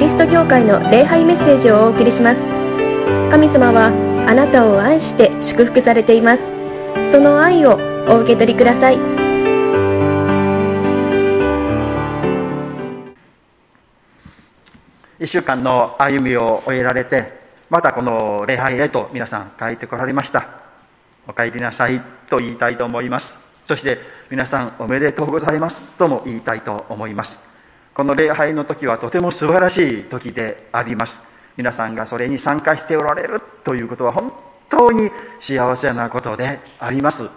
[0.00, 2.40] リスト教会の礼拝メッセージをお送りします。
[3.30, 3.92] 神様は
[4.26, 6.42] あなたを愛して祝福されています。
[7.12, 7.78] その愛を
[8.08, 8.96] お受け取りください。
[15.18, 20.48] 1週間の歩みを終えられてまたこの礼拝へと皆さん帰ってこられました。
[21.28, 23.38] お帰りなさいと言いたいと思います。
[23.68, 23.98] そして
[24.30, 27.49] 皆さんおめでとうございますとも言いたいと思います。
[27.94, 31.22] この礼拝の時はとても素晴らしい時であります。
[31.56, 34.32] 皆さんがそれに参加しておられるということは本
[34.68, 37.28] 当に幸せなことであります。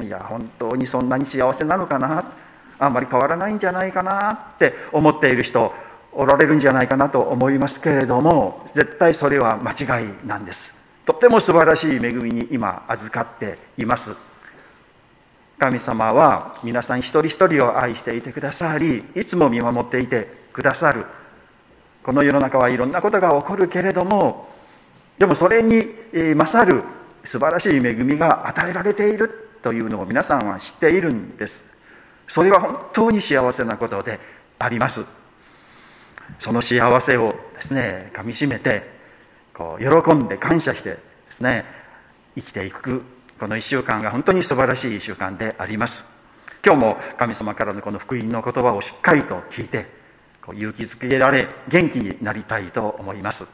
[0.00, 2.24] いや本当にそんなに幸せなのかな。
[2.78, 5.72] あんまり変わらないんじゃないかなって思っている人
[6.12, 10.74] おられるんじゃないかなと思いますけれども絶対それは間違いなんです。
[11.06, 14.31] とても素晴らしい恵みに今預かっています。
[15.62, 21.06] 神様は皆さん一人一人を愛していてくださりいつも見守っていてくださる。
[22.02, 24.48] この世の中はいろんなことが起こるけれども
[25.18, 25.86] でもそれに
[26.34, 26.82] 勝る
[27.22, 31.64] 素晴らしい恵みが与えられているというのを皆さんは知っているんです。
[32.26, 34.18] それは本当に幸せなことで
[34.58, 35.04] あります。
[36.40, 38.82] その幸せをですねかみしめて
[39.54, 41.64] こう喜んで感謝してですね
[42.34, 43.02] 生きていく
[43.42, 46.04] この1週間が本当に素晴らしい1週間であります
[46.64, 49.88] 今日も神様からのこの福音の言葉をしっかりと聞いて
[50.40, 53.48] こう勇気づけられ元気になりたいと思います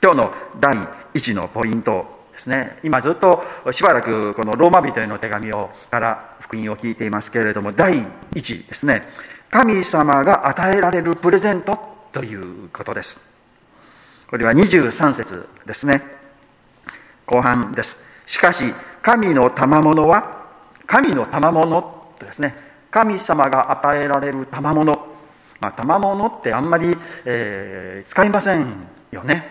[0.00, 0.76] 今日の第
[1.12, 3.42] 1のポイントですね今ずっと
[3.72, 7.94] しばらくこのローマ人への手紙をから福音を聞いていますけれども第
[8.34, 9.08] 1ですね
[9.50, 11.80] 神様が与えられるプレゼント
[12.12, 13.20] ということです。
[14.30, 16.02] これは23節ですね。
[17.26, 18.13] 後半です。
[18.26, 20.44] しかし、神の賜物は、
[20.86, 21.82] 神の賜物
[22.18, 22.54] とですね、
[22.90, 24.92] 神様が与えられる賜物。
[25.60, 29.46] まあ、賜物ってあんまり、えー、使いませんよね。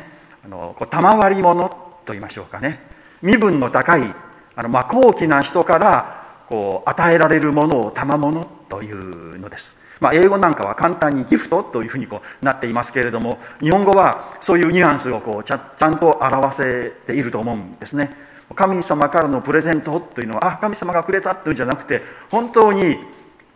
[0.46, 1.70] あの、こう賜り物
[2.06, 2.80] と言いましょうかね。
[3.22, 4.14] 身分の高い、
[4.56, 9.84] あの、まあ、高貴な人から、こう、与えられるものを賜物というのです。
[10.00, 18.14] まあ、英語なんかは簡単にギフトというふうにこうなっていますけれども日本語はそういうニュアンスをこうちゃちゃんと表せていると思うんですね
[18.56, 22.98] 神様からのプレゼントというのはあ神様がくれたというんじゃなくて本当に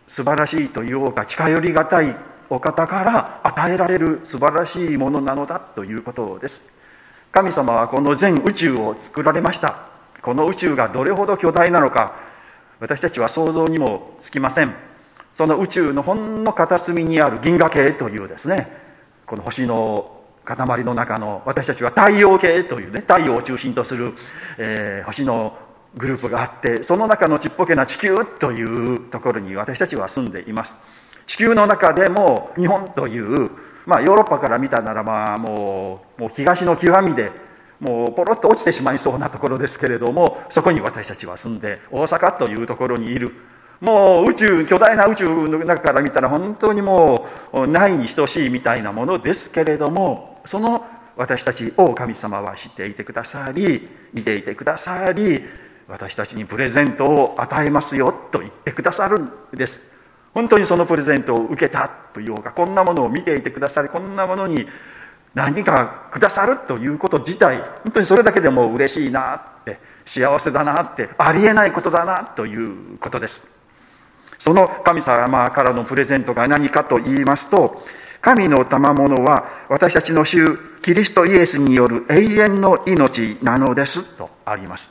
[0.08, 2.16] 素晴らしいというか近寄りがたい
[2.50, 6.64] お方から与えられる素晴らしいものなのだということです。
[7.30, 9.86] 神様はこの全宇宙を作られました。
[10.22, 12.16] この宇宙がどれほど巨大なのか
[12.80, 14.74] 私たちは想像にもつきません。
[15.38, 18.72] その宇宙のほんの片隅にある銀河系というですね
[19.24, 20.17] この星の
[20.56, 24.14] 塊の中の私たちは太陽系というね太陽を中心とする、
[24.56, 25.58] えー、星の
[25.96, 30.76] グループがあってその中のちっぽけな地球というところに私たちは住んでいます。
[31.26, 33.50] 地球の中でも日本という
[33.84, 37.30] まあヨーロッパから見たならまあもうもう東の極みで
[37.80, 43.32] もうポロッと落ちてしまいそうなところですけれどもそこに私たちは住んで大阪というところにいる。
[43.80, 55.44] もう宇宙巨大な宇宙の中から見たら本当にもうないに等しいみたいなものですけれどもその私たちを神様は知っていてくださり見ていてくださり
[55.86, 59.82] 私たちにプレゼントを与えますよと言ってくださるんです。
[60.32, 64.66] 本当にそのプレゼントを受けたというかこんなものを見ていてくださりこんなものに
[65.34, 73.46] 何かくださるということ自体本当にそれだけでも嬉しいなって幸せだなってありえないことだなということです。
[74.38, 77.82] その神様からのプレゼントが何かと言いますと、
[78.20, 84.90] 神の賜物は私たちの主キリストイエスによる永遠の命なのですとあります。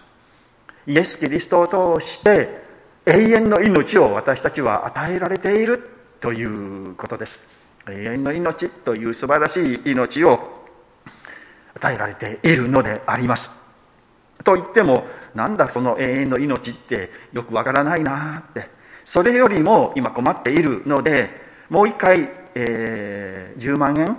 [0.86, 2.62] イエス・キリストを通して
[3.06, 5.90] 永遠の命を私たちは与えられている
[6.20, 7.48] ということです。
[7.90, 10.66] 永遠の命という素晴らしい命を
[11.76, 13.52] 与えられているのであります。
[14.44, 15.06] と言っても、
[15.36, 18.70] なんだその永遠の命ってよくわからないなって
[19.06, 21.30] それよりも今困っているので
[21.70, 24.18] もう一回、えー、10万円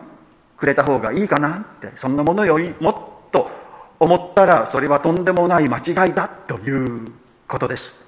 [0.57, 3.51] くれた方がいいかなってそんなものよりもっと
[3.99, 7.09] 思ったらそれはとんでもない間違いだという
[7.49, 8.07] ことです。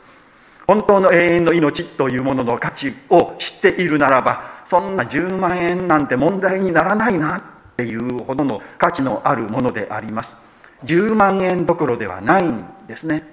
[0.66, 7.42] 本当の永遠の命というものの価値を知っているならばそんな10万円なんて問題にならないなっ
[7.76, 10.36] ていうほどの価値のあるものであります。
[10.84, 13.24] 10万円どころではないんですね。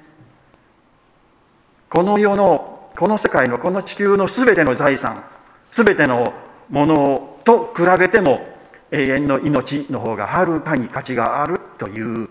[1.89, 5.23] この世のこの世界のこの地球の全ての財産
[5.71, 6.33] 全ての
[6.69, 8.47] ものと比べても
[8.91, 12.29] 永遠の命の方がはるかに価値があるという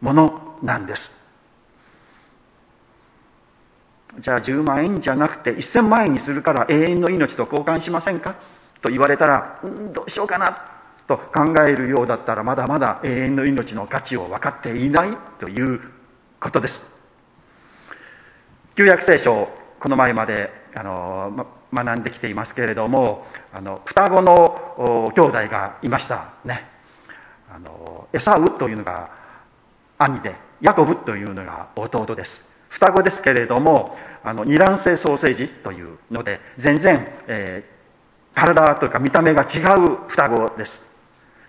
[0.00, 1.18] ものなんです。
[4.20, 8.36] じゃあ10万円じゃなくて1000万円にするから永遠の命と交換しませんか？
[8.80, 10.64] と言われたら、うんどうしようかな
[11.06, 15.80] と考えるようだったらまだまだ永遠の命の価値を分かっていないという
[16.40, 16.90] ことです。
[18.76, 19.48] 旧約聖書
[19.80, 26.66] この前まであの、ま、学んできていますけれどもあの双子の兄弟がいましたね。
[27.50, 29.10] あのエサウというのが
[29.98, 32.48] 兄でヤコブというのが弟です。
[32.68, 40.86] 双子ですけれどもあの二卵性ソーセージというので全然、えー、体というか見た目が違う双子です。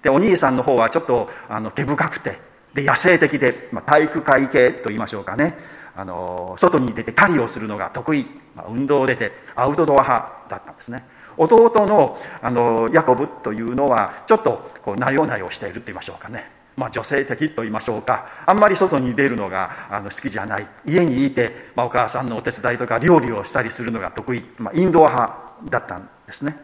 [0.01, 2.39] でお兄さんの方はちょっとあの毛深くて
[2.73, 5.57] で野生的で、まあ、体育会系と言いましょうかね。
[5.95, 8.25] あの外に出て狩りをするのが得意、
[8.55, 11.03] まあ、運動を出てアウトドア派だったんですね。
[11.37, 18.27] 弟のあのヤコブというのはちょっとこうなよなよしていると言いましょうかね、まあ、女性的と言いましょうか。
[18.45, 20.67] あんまり外に出るのがあの好きじゃない。
[20.85, 26.57] 家にいて、まあ、お母さんのお手伝いとか料理をしたりするのが得意、まあ、インドア派だったんですね。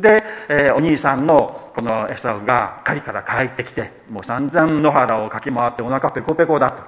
[0.00, 6.82] で、えー、お兄さんのこのエサウが狩りから帰ってきてもう散々野原を駆け回ってお腹ペコペコだと。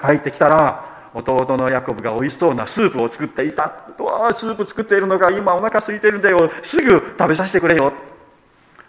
[0.00, 6.50] 帰ってきたら弟のヤコブが美味しそうなスープを作っていた「うわスープ作っているのか今お腹空いてるんだよ。
[6.62, 7.92] すぐ食べさせてくれよ」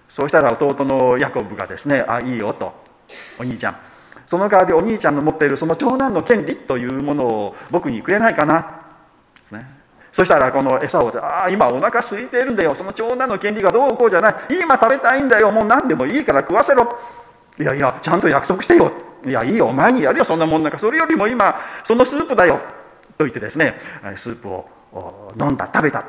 [0.07, 2.73] そうしたら弟のヤコブがですね「あいいよ」と
[3.39, 3.77] 「お兄ちゃん。
[4.27, 8.61] その代わりお兄ちゃんの持っているその長男の権利というものを僕にくれないかな」
[9.41, 9.65] ですね。
[10.11, 12.75] そしたらこの餌を「ああ今お腹空いてるんだよ。
[12.75, 14.35] その長男の権利がどうこうじゃない。
[14.61, 15.51] 今食べたいんだよ。
[15.51, 16.97] もう何でもいいから食わせろ」
[17.59, 18.91] いやいやちゃんと約束してよ。
[19.25, 19.67] いやいいよ。
[19.67, 20.79] お前にやるよそんなもんなんか。
[20.79, 22.59] それよりも今そのスープだよ。
[23.17, 23.75] と言ってですね
[24.15, 24.67] スープを
[25.39, 26.05] 飲んだ食べた。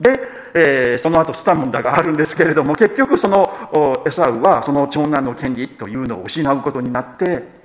[0.00, 0.20] で、
[0.54, 7.56] えー、その後スタムンダがあるんですけれども結局そのエサウはその長男の権利というのを失うことになって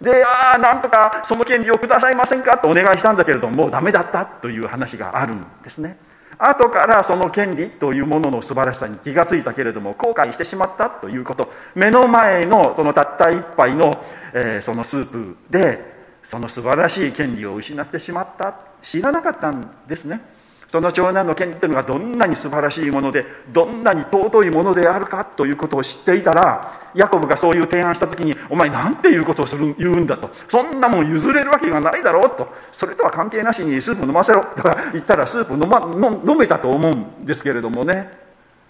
[0.00, 5.96] で、ああ、なんとかその権利をくださいませんかとお願いしたんだけれども、もうダメだったという話があるんですね。
[6.38, 13.92] 後からその権利というものの素晴らしさに気がついたけれども、後悔してしまったということ、目の前のそのたった一杯の、
[14.32, 15.94] えー、そのスープで、
[16.24, 20.20] その素晴らしい権利を失ってしまった、知らなかったんですね。
[20.68, 30.30] その長男の権利というのがどんなに素晴らしいものでどんなに尊いものであるかということを知っていたらヤコブがそういう提案した時にお前なんていうことをする言うんだと。
[30.48, 32.48] そんなもん譲れるわけがないだろうと。
[32.72, 38.10] それとは関係なしにスープ飲ませろとか 言ったらスープ飲,、ま、飲めたと思うんですけれどもね。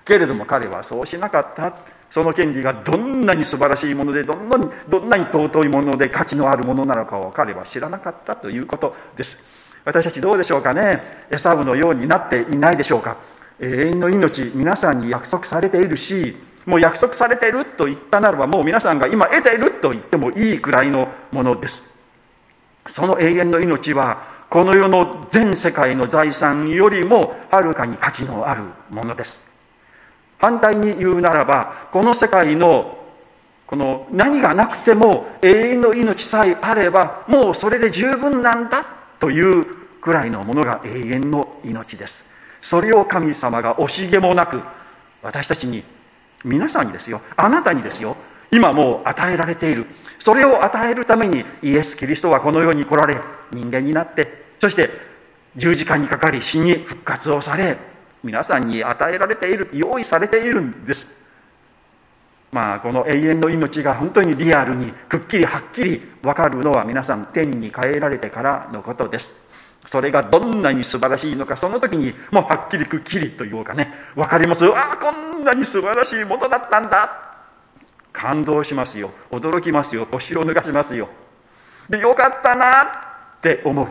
[0.04, 1.72] けれども彼はそうしなかった。
[2.10, 9.63] その権利がどんなに素晴らしいものでどんどんなに尊いもので価値のあるものなのかを彼は知らなかったということです。
[9.84, 11.02] 私たちどうでしょうかね？
[11.30, 13.18] エサウのようになっていないでしょうか？
[13.60, 16.36] 永遠の命皆さんに約束されているし
[16.66, 21.84] もう約束されていると言ったならばもう皆さんが今得ていると言ってもいいくらいのものです。
[22.88, 29.44] その永遠の命はこの世の全世界の財産よりもはるかに価値のあるものです。
[30.38, 32.98] 反対に言うならばこの世界の
[33.66, 39.03] この何がなくても永遠の命さえあればもうそれで十分なんだ。
[39.24, 39.64] という
[40.02, 42.26] くらいのものが永遠の命です。
[42.60, 44.60] それを神様が惜しげもなく
[45.22, 45.82] 私たちに
[46.44, 47.22] 皆さんにですよ。
[47.34, 48.18] あなたにですよ。
[48.52, 49.86] 今もう与えられている。
[50.18, 53.18] それを与えるためにイエス・キリストはこの世に来られ
[53.50, 54.90] 人間になってそして
[55.56, 57.78] 十字架にかかり死に復活をされ
[58.22, 61.23] 皆さんに与えられている用意されているんです。
[62.54, 69.34] まあこの永遠の命が本当にリアルにくっきりはっきり分かるのは皆さん天に変えられてからのことです。
[69.86, 74.64] それがどんなに素晴らしいのかその時にもうはっきりくっきりというかね分かります？
[74.66, 77.22] ああこんなに素晴らしいものだったんだ。
[78.12, 79.10] 感動しますよ。
[79.32, 80.06] 驚きますよ。
[80.06, 81.08] 腰を脱がしますよ。
[81.90, 82.86] でよかったなっ
[83.42, 83.88] て思う。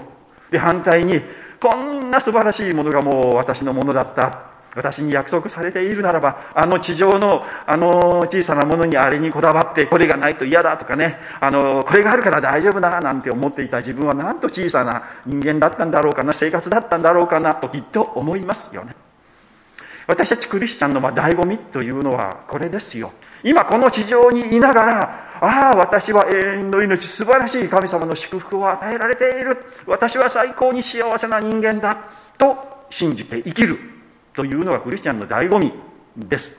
[0.49, 1.21] で反対に
[1.59, 4.52] こんな素晴らしいものがもう私のものだった。
[4.75, 13.79] 私に約束されているならばあの地上のあの小さなものにあれにこだわってこれがないと嫌だとかねあのこれがあるから大丈夫だなんて思っていた。
[13.79, 18.95] 自分はなんと小さな人間だったんだろうかな生活だったんだろうかなときっと思いますよね。
[20.07, 23.11] 私たちクリスチャンの醍醐味というのはこれですよ。
[23.43, 29.57] 今この地上にいながらああ私は永遠の命素晴らしい神様の祝福を与えられている。
[29.85, 31.97] 私は最高に幸せな人間だ
[32.37, 33.92] と信じて生きる。
[34.33, 35.73] というのがクリスチャンの醍醐味
[36.17, 36.57] です。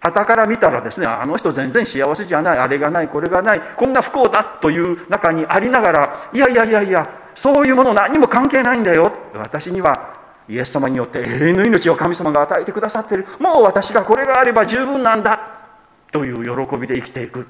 [0.00, 9.12] 旗から見たらですねあの人全然幸せじゃないあれがないこれがないこんな不幸だという中にありながらいやいやいやいやそういうもの何も関係ないんだよ。
[9.34, 10.14] 私には
[10.48, 13.26] イエス様によって永遠の命を神様が与えてくださっている。
[13.40, 15.56] もう私がこれがあれば十分なんだ。
[16.12, 17.46] という喜びで生きていく。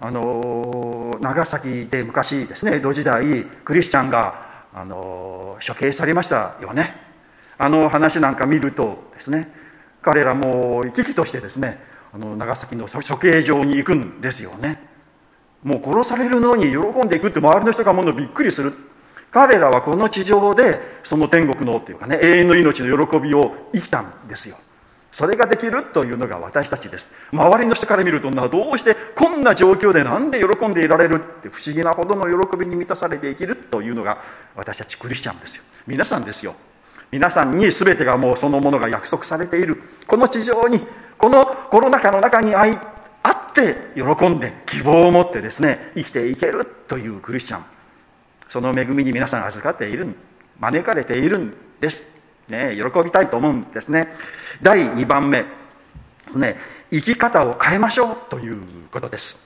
[0.00, 7.13] あの長崎で昔ですね江戸時代クリスチャンがあの処刑されましたよね。
[7.58, 9.52] あの話なんか見るとですね
[10.02, 11.78] 彼らも生き生きとしてですね
[12.12, 14.80] あの長崎の処刑場に行くんですよね。
[15.64, 18.74] もう殺されるのに喜んでいくって周りの人がものびっくりする。
[19.32, 24.56] 彼らはこの地上でその天国のっていうかね永遠の命の喜びを生きたんですよ。
[25.10, 27.08] それができるというのが私たちです。
[27.32, 34.18] 周りの人から見るとなどうしてこんな状況でなんで喜んでいられるって不思議なほどの喜びに満たされて生きるというのが
[34.54, 35.62] 私たちクリスチャンですよ。
[35.86, 36.54] 皆さんですよ。
[37.10, 39.82] 皆さんに全てがもうそのものが約束されている。
[40.06, 40.86] この地上に
[41.18, 42.78] このコロナ禍の中にあい
[43.22, 47.64] あって喜んで希望を持ってですね生きていけるというクリスチャン。
[48.48, 50.14] その恵みに皆さん預かっている。
[50.60, 52.06] 招かれているんです。
[52.48, 54.08] ね、喜びたいと思うんですね。
[54.62, 55.44] 第2番目。
[56.26, 56.56] ですね
[56.90, 59.38] 生き方を変えましょうということです。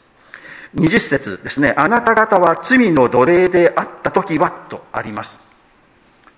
[0.74, 1.72] 20節ですね。
[1.78, 5.47] あなた方は罪の奴隷であった時はとあります。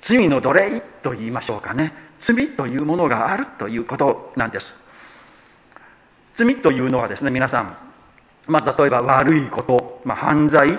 [0.01, 1.93] 罪の奴隷と言いましょうかね。
[2.21, 4.79] 罪というものがあるということなんです。
[6.35, 7.77] 罪というのはですね皆さん、
[8.47, 10.79] まあ、例えば悪いこと、まあ、犯罪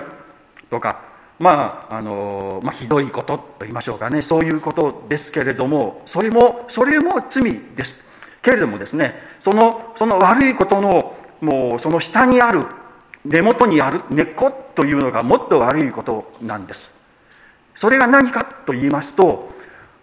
[0.70, 1.02] とか
[1.38, 4.22] まああのまあ、ひどいことと言いましょうかね。
[4.22, 8.00] そういうことですけれどもそれもそれも罪です。
[8.42, 12.64] けれどもですねそのその悪いことのもうその下にある
[13.24, 16.90] 根元にある根っこというのがもっと悪いことなんです。
[17.74, 19.50] それが何かと言いますと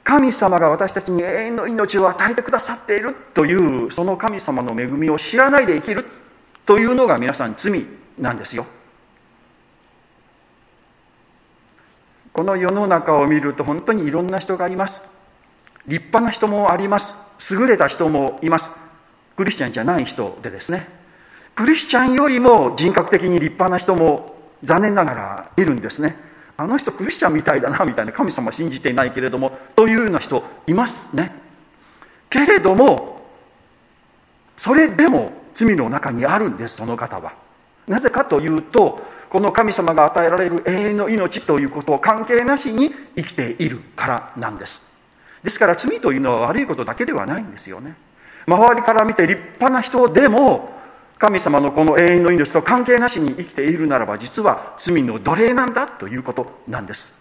[0.03, 6.05] 神様が私たちに永遠の命を与えてくださっているというその神様の恵みを知らないで生きる
[6.65, 7.85] というのが皆さん罪
[8.17, 8.65] なんですよ。
[12.33, 15.01] この世の中を見ると本当にいろんな人がいます。
[15.87, 17.13] 立派な人もあります。
[17.51, 18.71] 優れた人もいます。
[19.35, 20.87] クリスチャンじゃない人でですね。
[21.55, 26.28] クリスチャンよりも人格的に立派な人も残念ながらいるんですね。
[26.59, 28.11] あの人クリスチャンみたいだなみたいな。
[28.11, 31.31] 神様信じていないけれどもというような人いますね。
[32.29, 33.21] けれども
[34.57, 37.33] それでも罪の中にあるんですその方は。
[37.87, 44.81] なぜかというとこの神様が与えられる永遠の命ということを関係なしに生きているからなんです。
[45.43, 47.95] ですから罪というのは悪いことだけではないんですよね。
[48.45, 50.77] 周りから見て立派な人でも
[51.19, 57.13] 神様のこの永遠の命と関係なしに生きているならば実は罪の奴隷なんだということなんです。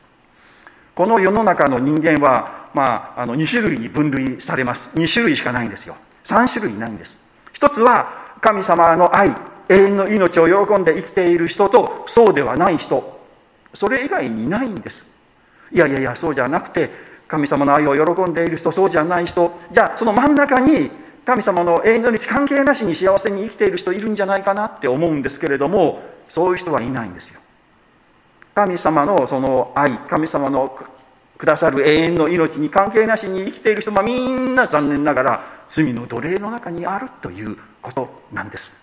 [0.94, 4.88] この世の中の人間は、まあ、あの2種類に分類されます。
[4.94, 5.96] 2種類しかないんですよ。
[6.24, 7.18] 3種類ないんです。
[7.52, 9.34] 一つは神様の愛
[9.68, 13.18] 永遠の命を喜んで生きている人とそうではない人。
[13.74, 15.04] それ以外にないんです。
[15.72, 16.90] いやいやいやそうじゃなくて
[17.26, 19.52] 神様の愛を喜んでいる人そうじゃない人。
[19.72, 20.90] じゃあその真ん中に
[21.28, 27.38] 神様の永遠の命関係なしに幸せに生きている人いるんじゃないかなって思うんですけれどもそういう人はいないんですよ。
[28.54, 30.74] 神様のその愛神様の
[31.36, 38.74] くださる永遠の命に関係なしに生きている人はみんな残念ながら罪の奴隷の中にあるということなんです。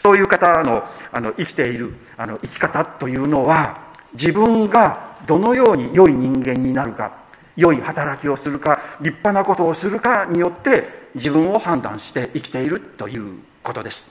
[0.00, 7.12] そういう方のあの生きているあの生き方というのは自分がどのように良い人間になるか
[7.54, 14.10] 良い働きをするか立派なことをするかによって自分を判断して生きているということです。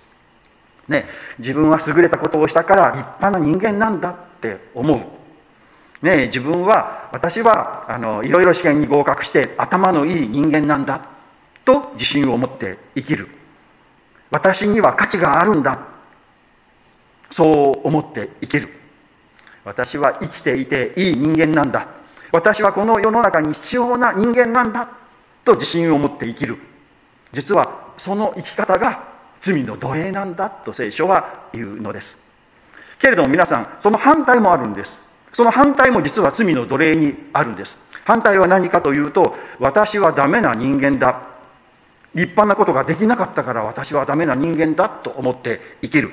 [0.87, 1.07] ね、
[1.39, 6.05] 自分は優れたことをしたから立派な人間なんだって思う。
[6.05, 11.07] ね、自分は私はあのいろいろ試験に合格して頭のいい人間なんだ
[11.63, 13.29] と自信を持って生きる。
[14.31, 15.79] 私には価値があるんだ
[17.31, 18.69] そう思って生きる
[19.63, 21.87] 私は生きていていい人間なんだ
[22.31, 24.89] 私はこの世の中に必要な人間なんだ
[25.43, 26.57] と自信を持って生きる
[27.35, 29.03] 実はその生き方が
[29.41, 32.17] 罪の奴隷なんだと聖書は言うのです。
[32.97, 35.01] けれども皆さんその反対もあるんです。
[35.33, 37.77] その反対も実は罪の奴隷にあるんです。
[38.05, 41.21] 反対は何かというと私はダメな人間だ。
[42.13, 46.11] 立派なことができなかったから私はダメな人間だと思って生きる。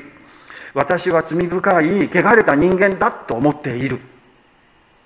[0.75, 4.01] 私は罪深い汚れた人間だと思っている。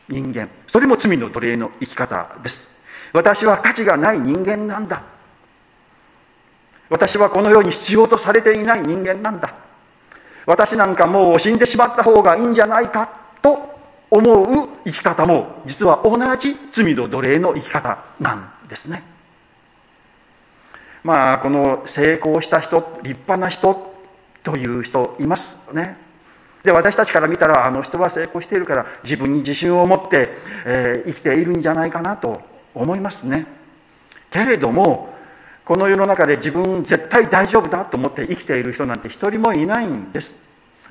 [0.08, 0.48] 人間。
[0.66, 2.68] それも罪の奴隷の生き方です。
[3.12, 5.15] 私は価値がない人間なんだ。
[6.88, 9.54] 私はこの世に必要とされていない人間なんだ。
[10.46, 13.10] 私なんかもう死んでしまった方がいいんじゃないか
[13.42, 13.76] と
[14.10, 19.02] 思う生き方も実は同じ罪の奴隷の生き方なんですね。
[21.02, 23.94] まあこの成功した人立派な人
[24.44, 25.96] という人いますね。
[26.62, 30.30] で私たちから見たらあの人は成功しているから自分に自信を持って、
[30.64, 32.40] えー、生きているんじゃないかなと
[32.74, 33.46] 思いますね。
[34.30, 35.15] けれども
[35.66, 40.36] この世の中で自分絶対大丈夫だと思って生きている人なんて一人もいないんです。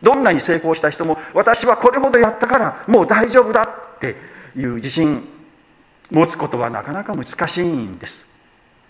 [0.03, 4.17] どんなに成功した人も私はこれほどやったからもう大丈夫だって
[4.57, 5.23] いう自信
[6.11, 8.25] 持つことはなかなか難しいんです。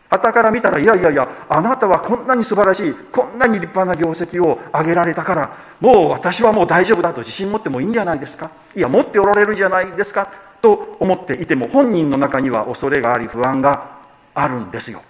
[0.10, 8.50] 傍から見たらいやいやいやあなたはこんなに素晴らしいこんなに立派な業績を挙げられたからもう私はもう大丈夫だと自信持ってもいいんじゃないですか。
[8.75, 10.32] いや持っておられるじゃないですか
[10.63, 14.00] と思っていても本人の中には恐れがあり不安が
[14.34, 15.04] あるんですよ。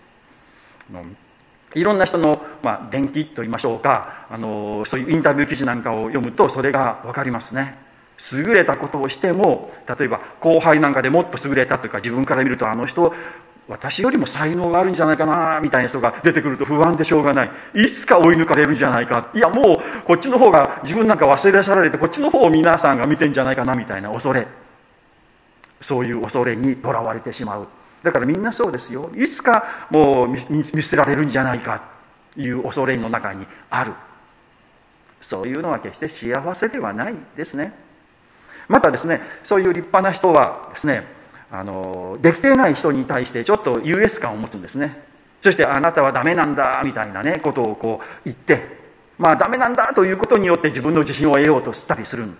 [1.75, 7.77] いろんな人の、まあ、伝記といいましょうかあのそういうインタビュー記事なんかを読むとそれが分かりますね。
[8.34, 13.13] 優れたことをしても例えば後輩なんかでもっと優れたというか自分から見るとあの人
[13.68, 17.51] 私よりも才能があるんじゃないかなみたいな人が出てくると不安でしょうがない。
[17.74, 19.32] いつか追い抜かれるんじゃないか。
[19.34, 24.48] いやもうこっちの方が自分なんか忘れ去られてこっちの方を皆さんが見てんじゃないかなみたいな恐れ。
[25.82, 27.68] そういう恐れにとらわれてしまう。
[28.05, 29.09] だからみんなそうですよ。
[29.15, 31.83] いつかもう見捨てられるんじゃないか
[32.35, 33.93] という恐れの中にある。
[35.19, 37.74] そういうのは決して幸せではないですね。
[38.67, 41.05] またですねそういう立派な人はですね
[41.51, 45.03] あのできていない人に対してちょっと優越感を持つんですね。
[45.41, 48.77] そしてあなたはダメなんだみたいなねことをこう言って
[49.17, 52.38] まあダメなんだということによって自分の自信を得ようとしたりするん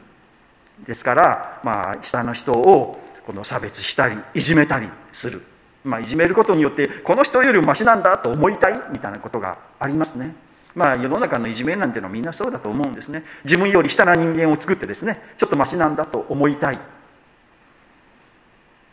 [0.86, 5.41] ですからまあ下の人をこの差別したりいじめたりする。
[5.86, 10.36] まあいじめることによってこの人よりマシなんだと思いたいみたいなことがありますね。
[10.74, 13.24] まあ世の中のいじめなんてのはみんなそうだと思うんですね。
[13.46, 16.80] 自分より下な人間を作ってですねちょっとマシなんだと思いたい。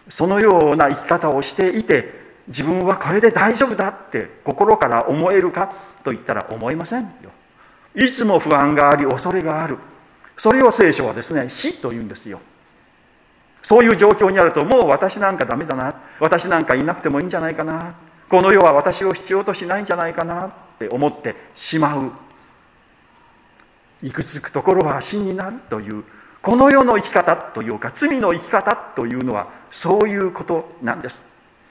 [0.09, 7.31] そのような生き方をしていて自分はこれで大丈夫だって心から思えるかと言ったら思いませんよ。
[7.95, 9.79] いつも不安があり恐れがある。
[10.37, 12.41] それを聖書はですね死と言うんですよ。
[13.63, 15.95] そういう状況にあるともう私なんかダメだな。
[16.21, 17.95] 私なんかいなくてもいいんじゃないかな。
[18.29, 20.47] この世は私を必要としないんじゃないかな。
[20.47, 22.11] って思ってしまう。
[24.03, 26.05] 行くつくところは死になるという
[26.43, 31.23] この世の生き方というか罪の生き方というのはそういうことなんです。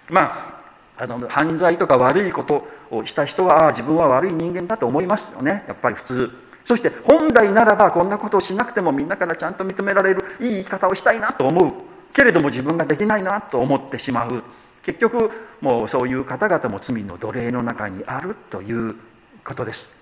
[0.10, 0.62] ま
[0.98, 5.65] ああの犯罪とか悪いことをした人は自分は悪い人間だと思いますよね。
[5.67, 6.32] やっぱり普通。
[6.63, 11.74] そして本来ならばこんなことをしなくてもみんなからちゃんと認められるいい生き方をしたいなと思う。
[12.13, 14.43] けれども自分ができないなと思ってしまう。
[14.84, 18.95] 結局もうそういう方々も罪の奴隷の中にあるという
[19.43, 19.93] ことです。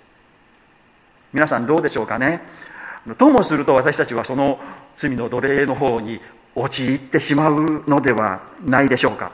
[1.33, 2.41] 皆さんどうでしょうかね。
[3.17, 4.59] ともすると私たちはその
[4.95, 6.19] 罪の奴隷の方に
[6.55, 9.31] 陥ってしまうのではないでしょうか。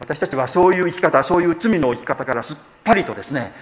[0.00, 3.52] 私たちはそういう生き方そういう罪の生き方からすっぱりとですね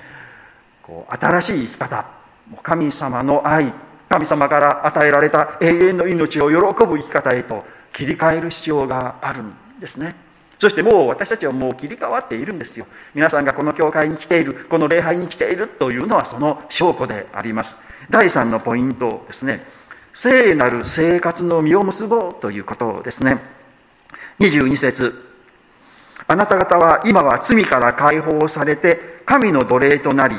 [0.83, 2.22] こう新しい生き方
[2.63, 3.73] 神様の愛
[4.13, 10.15] 神様から与えられた永遠の命を喜ぶ生き方へと切り替える必要があるんですね。
[10.59, 12.87] そしてもう私たちはもう切り替わっているんですよ。
[13.15, 17.75] 皆さんがこの教会に来ているこの礼拝に来ているというのはその証拠であります。
[18.11, 19.65] 第3のポイントですね。
[20.13, 23.39] 聖なる生活の実を結ぼうということですね。
[24.41, 25.15] 22節。
[26.27, 30.37] あなた方は今は罪から解放されて神の奴隷となり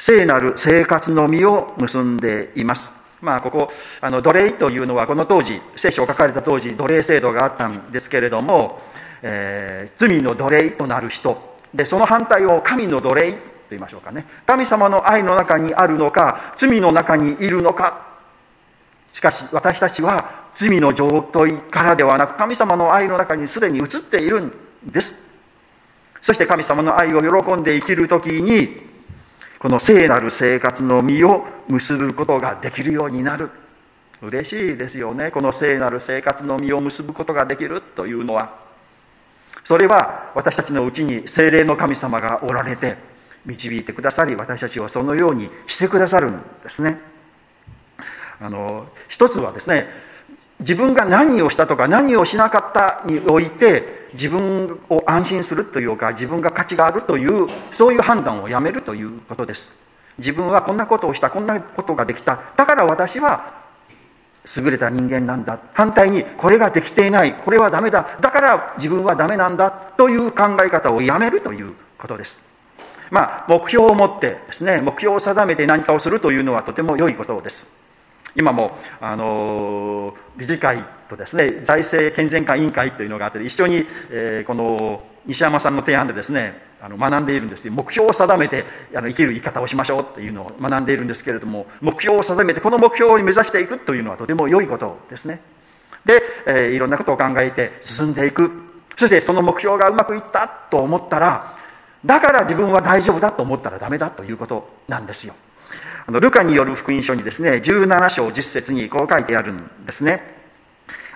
[0.00, 2.92] 聖なる生活の実を結んでいます。
[3.20, 8.80] まあここあの奴隷というのはこの当時聖書を書かれた当時奴隷制度があったんですけれども、
[9.22, 11.50] えー、罪の奴隷となる人。
[11.74, 13.38] でその反対を神の奴隷と
[13.70, 14.24] 言いましょうかね。
[14.46, 18.06] 神様の愛の中にあるのか罪の中にいるのか。
[19.12, 24.52] しかし私たちは罪の状態からではなく神様の愛の中にすでに移っているん
[24.86, 25.22] です。
[26.22, 28.89] そして神様の愛を喜んで生きる時に
[29.60, 33.50] この聖なる生活の実を結ぶことができるようになる。
[34.22, 35.30] 嬉しいですよね。
[35.30, 38.58] この聖なる生活の実を結ぶことができるというのは。
[39.64, 42.96] それは私たちのうちに精霊の神様がおられて
[43.44, 46.98] 導いてくださり私たちをそのようにしてくださるんですね。
[48.40, 49.88] あの一つはですね
[50.60, 59.68] 自分が何をしたとか何をしなかったにおいて自分を安心するというか自分が価値があるというそういう判断をやめるということです。
[60.18, 62.40] 自分はこんなことをしたこんなことができた。
[62.56, 63.60] だから私は
[64.56, 65.58] 優れた人間なんだ。
[65.72, 67.34] 反対にこれができていない。
[67.34, 68.18] これはダメだ。
[68.20, 69.70] だから自分はダメなんだ。
[69.70, 72.38] という考え方をやめるということです。
[73.10, 77.79] まあ、目標を持ってですね、目標を定めて何かをするというのはとても良いことです。
[78.36, 88.64] 今も、あの、理事会とですね、財政健全化委員会というのがあって、一緒に、えー、この、西山さんの提案でですね、あの学んでいるんですけど、目標を定めて
[88.94, 95.40] あの生きる生き方をしましょうっていうのを学んでいるんですけれども、目標を定めて、この目標を目指していくというのはとても良いことですね。
[96.06, 98.50] で、えー、いろんなことを考えて進んでいく。
[98.96, 101.56] そしてその目標がうまくいったと思ったら、
[102.04, 105.34] だから自分は大丈夫だと思ったらダメだということなんですよ。
[106.10, 110.20] あのルカによる福音書にですね、17章10節にこう書いてあるんですね。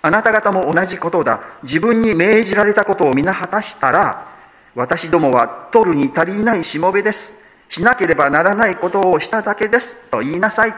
[0.02, 1.40] あなた方も同じことだ。
[1.64, 4.28] 自分に命じられたことを皆果たしたら、
[4.76, 7.32] 私どもは取るに足りないしもべです。
[7.68, 9.96] しなければならないことをしただけです。
[10.12, 10.74] と言いなさい。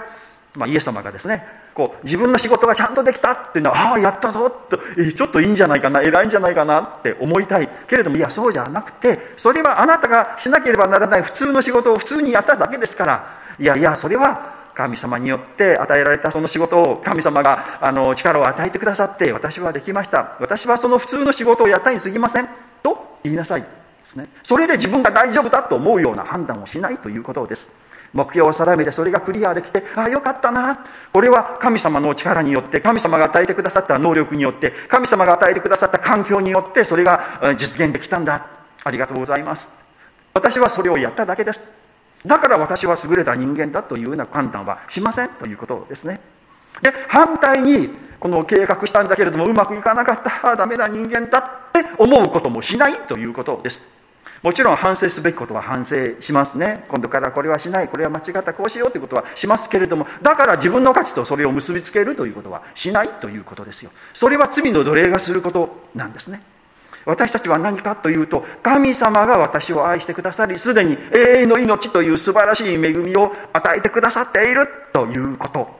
[0.54, 7.68] まあ、イエス様がですね、こう、自分の仕事がちゃんとできたっていうのは、ああ、やったぞと、ちょっといいんじゃないかな、偉いんじゃないかなって思いたい。
[7.86, 20.36] けれども、いや、そうじゃなくて、それはあなたがしなければならない普通の仕事を普通にやっただけですから、いやいや、それは神様によって与えられたその仕事を神様があの力を与えてくださって私はできました。
[20.38, 22.48] 私はその普通の仕事をやったに過ぎません。
[22.82, 23.64] と言いなさい
[24.42, 27.68] それで自分が大丈夫だと思うような判断をしないということです。
[28.12, 30.84] 目標を定めてそれがクリアできてああよかったな。
[31.12, 38.46] これは神様の力によって神様が与えてくださった能力によって神様が与えてくださった環境によってそれが実現できたんだ。
[38.84, 39.70] ありがとうございます。
[40.34, 41.60] 私はそれをやっただけです。
[42.24, 46.20] だから私は優れた人間だというような判断はしませんということですね。
[46.82, 53.82] で、反対に、この計画したんだけれどもうまくいかなかった、ダメな人間だって思うこともしないということです。
[54.42, 56.84] もちろん反省すべきことは反省しますね。
[56.88, 63.90] 今度からこれはしない、これは間違った、こうしようということはしますけれども、だから自分の価値とそれを結びつけるということはしないということですよ。
[64.12, 66.42] それは罪の奴隷がすることなんですね。
[67.06, 75.70] 私たちは何かというと、神様が私を愛してくださり、すでに永遠の命という素晴らしい恵みを与えてくださっているということ。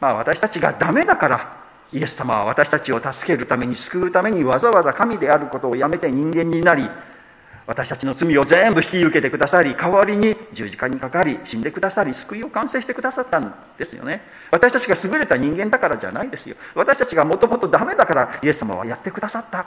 [0.00, 1.56] まあ私たちがダメだから、
[1.92, 6.88] イエス様は私たちを助けるために、救うためにわざわざ神であることをやめて人間になり、
[7.66, 14.22] 私たちの罪を全部引き受けてくださり、代わりに十字架にかかり、死んでくださり、救いを完成してくださったんですよね。
[14.50, 16.56] 私たちが優れた人間だからじゃないですよ。
[16.74, 19.66] 私たちがもともとダメだから、イエス様はやってくださった。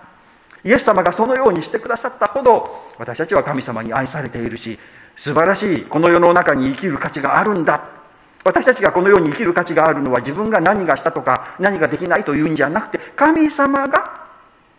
[0.64, 4.78] イエス様がそのようにしてくださったほど私たちは神様に愛されているし
[5.16, 7.98] 素晴らしいこの世の中に生きる価値があるんだ。
[8.44, 14.26] 私たちがこの世に生きる価値があるのは自分が何がしたとか何ができないというんじゃなくて神様が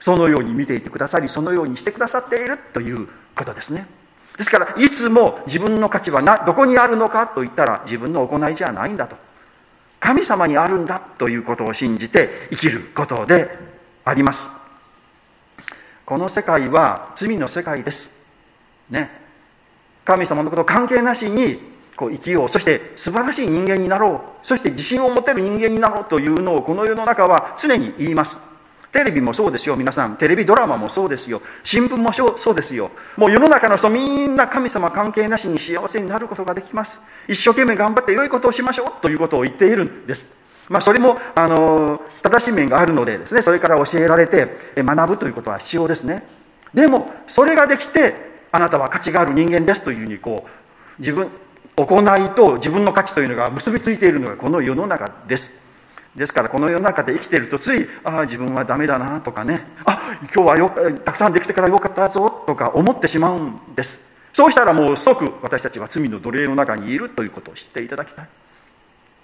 [0.00, 3.86] そのように見ていてくださりそのようにしてくださっているということですね。
[4.38, 9.16] ですからいつも自分の価値はなどこにあるのかと言ったら自分の行いじゃないんだと。
[10.00, 13.50] 神様にあるんだということを信じて生きることで
[14.04, 14.57] あります。
[16.08, 18.10] この世界は罪の世界です。
[18.88, 19.10] ね。
[20.06, 21.60] 神様のこと関係なしに
[21.98, 22.48] こう生きよう。
[22.48, 24.46] そして素晴らしい人間になろう。
[24.46, 28.38] そして自信を持てる人間になろうというのをこの世の中は常に言います。
[28.90, 30.16] テレビもそうですよ、皆さん。
[30.16, 31.42] テレビドラマもそうですよ。
[31.62, 32.90] 新聞もそうですよ。
[33.18, 36.98] もう世の中の人みんな神様関係なしに幸せになることができます。
[37.28, 40.37] 一生懸命頑張って良いことをしましょうということを言っているんです。
[40.68, 46.26] まあ、それも、あの、正しい面があるのでですね、それから教えられて学ぶということは必要ですね。
[46.74, 51.28] でも、それができて、あなたは価値がある人間ですというふうに、こう、自分、
[51.76, 55.52] 行いと自分の価値というのが結びついているのがこの世の中です。
[56.16, 60.70] ですからこの世の中で生きているとつい、ああ、自分はダメだなとかね、あ今日はよ
[61.04, 64.04] たくさんできてからよかったぞとか思ってしまうんです。
[64.32, 68.28] そうしたらもう即私たちは罪の奴隷の中にいるということを知っていただきたい。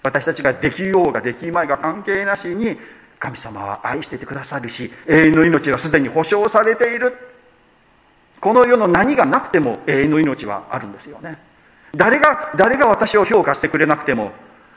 [0.05, 2.77] 私たちができようができまいが関係なしに
[3.17, 7.17] 神様は愛していてくださるし永遠の命はすでに保証されている。
[8.39, 11.39] この世の何がなくても永遠の命はあるんですよね。
[11.95, 14.31] 誰が誰が私を評価してくれなくても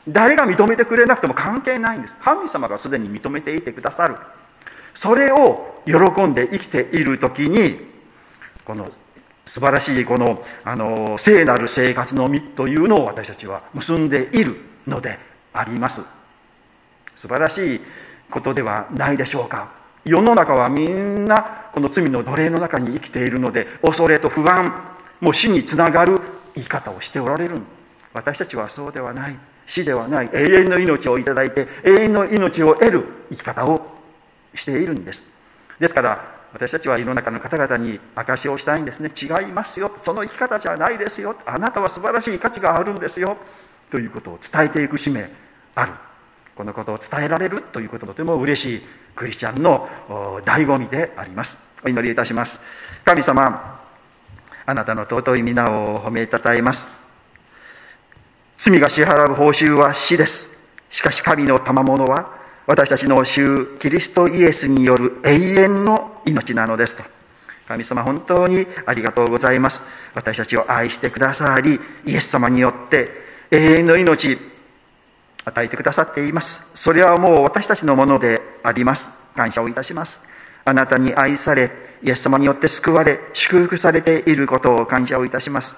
[0.08, 2.14] 誰が認めてくれなくても関係ないんです。
[2.22, 4.16] 神様がすでに認めていてくださる。
[4.94, 7.80] それを喜んで生きている時に
[8.64, 8.88] この
[9.44, 14.67] 素晴らしいこのあの聖なる生活の実というのを私たちは結んでいる。
[14.88, 15.18] ので
[15.52, 16.02] あります。
[17.14, 17.80] 素晴らしい
[18.30, 19.72] ことではないでしょうか。
[20.04, 26.20] 世の中はみんなこの罪の奴隷の中に生きているので恐れと不安もう死につながる
[26.54, 27.60] 言い方をしておられる。
[28.14, 29.38] 私たちはそうではない。
[29.66, 30.30] 死ではない。
[30.32, 33.86] 永遠の命をいただいて永遠の命を得る生き方を
[34.54, 35.24] しているんです。
[35.78, 39.10] ですから私たちは世の中の方々に証しをしたいんですね。
[39.14, 39.92] 違いますよ。
[40.02, 41.36] その生き方じゃないですよ。
[41.44, 43.36] あなたは素晴らしい価値があるんですよ。
[43.90, 45.30] ということを伝えていく使命
[45.74, 45.92] ある。
[46.54, 48.82] このことを伝えられるということとても嬉しい。
[49.14, 49.88] クリスチャンの
[50.44, 51.58] 醍醐味であります。
[51.84, 52.60] お祈りいたします。
[53.04, 53.80] 神様
[54.66, 56.86] あなたの尊い皆を褒めたたえます。
[58.58, 60.48] 罪が支払う報酬は死です。
[60.90, 67.02] しかし神の賜物は私たちの主キリストイエスによる永遠の命なのですと。
[67.66, 69.80] 神様本当にありがとうございます。
[70.14, 74.38] 私たちを愛してくださりイエス様によって永遠の命
[75.44, 76.60] 与えてくださっています。
[76.74, 79.08] それはもう私たちのものであります。
[79.34, 80.18] 感謝をいたします。
[80.64, 81.70] あなたに愛され、
[82.02, 85.74] イエス様によって救われ、祝福されていることを感謝をいたします。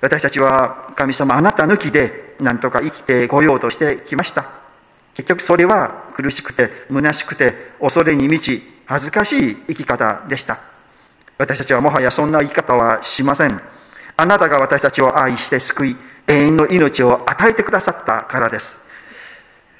[0.00, 4.50] 私たちは神様あなた抜きで何とか生きてこようとしてきました。
[5.14, 10.60] 結局それは苦しくて、虚しくて、恐れに満ち、恥ずかしい生き方でした。
[11.38, 13.60] 私たちはもはやそんな生き方はしません。
[14.16, 15.96] あなたが私たちを愛して救い、
[16.30, 18.78] 永遠の命を与えてくださったからです。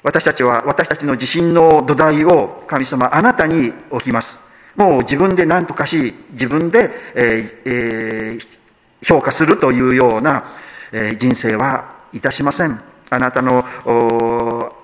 [0.03, 4.37] 私たちは私たちの自信の土台を神様あなたに置きます。
[4.75, 10.43] もう自分で何とかし、自分で、えーえー、評価するというような、
[10.91, 12.81] えー、人生はいたしません。
[13.09, 13.65] あなたの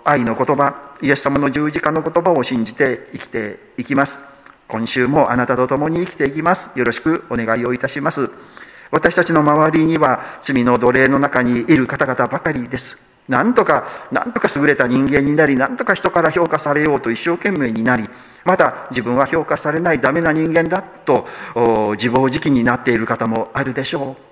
[0.06, 4.20] 愛の言葉、イエス様の十字架の言葉を信じて生きていきます。
[4.70, 6.70] 今週もあなたと共に生きていきます。
[6.76, 8.30] よろしくお願いをいたします。
[8.92, 12.98] 私たちの周りには罪の奴隷の中にいる方々ばかりです。
[13.28, 18.10] なんとか、なんとか優れた人間になり、なんとか人から評価されようと一生懸命になり、
[18.46, 21.28] また自分は評価されないダメな人間だと
[21.98, 24.27] 自暴自棄になっている方もあるでしょう。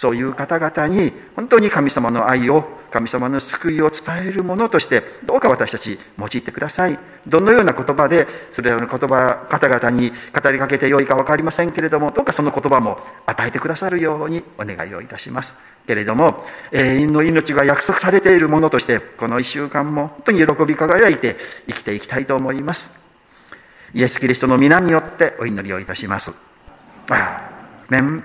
[0.00, 6.98] そういう方々に本当に神様の愛を、神様の救いを伝えるものとして、どうか私たち用いてください。
[7.26, 15.52] どのような言葉で、それらの言葉、方々に語りかけてよいか分かりませんけれども、どうかその言葉も与えてくださるようにお願いをいたします。
[15.86, 21.36] けれども、永遠の命が約束されているものとして、この一週間も本当に喜び輝いて
[21.66, 22.90] 生きていきたいと思います。
[23.92, 26.32] イエス・キリストの皆によってお祈りをいたします。
[27.10, 27.50] あ
[27.90, 28.24] メン